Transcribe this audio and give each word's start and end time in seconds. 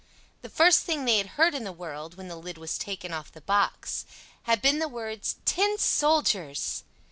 The 0.41 0.49
first 0.49 0.79
thing 0.79 1.05
they 1.05 1.19
had 1.19 1.37
heard 1.37 1.53
in 1.53 1.63
the 1.63 1.71
world, 1.71 2.15
when 2.17 2.27
the 2.27 2.35
lid 2.35 2.57
was 2.57 2.79
taken 2.79 3.13
off 3.13 3.31
the 3.31 3.39
box, 3.39 4.03
had 4.45 4.59
been 4.59 4.79
the 4.79 4.87
words 4.87 5.35
"Tin 5.45 5.77
soldiers!" 5.77 6.83